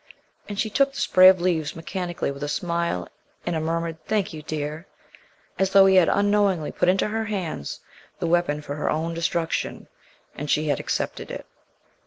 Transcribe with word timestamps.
And 0.49 0.57
she 0.59 0.71
took 0.71 0.93
the 0.93 0.99
spray 0.99 1.27
of 1.29 1.39
leaves 1.39 1.75
mechanically 1.75 2.31
with 2.31 2.41
a 2.41 2.49
smile 2.49 3.07
and 3.45 3.55
a 3.55 3.59
murmured 3.59 4.03
"thank 4.07 4.33
you, 4.33 4.41
dear," 4.41 4.87
as 5.59 5.69
though 5.73 5.85
he 5.85 5.97
had 5.97 6.09
unknowingly 6.09 6.71
put 6.71 6.89
into 6.89 7.09
her 7.09 7.25
hands 7.25 7.81
the 8.17 8.25
weapon 8.25 8.63
for 8.63 8.73
her 8.77 8.89
own 8.89 9.13
destruction 9.13 9.87
and 10.33 10.49
she 10.49 10.69
had 10.69 10.79
accepted 10.79 11.29
it. 11.29 11.45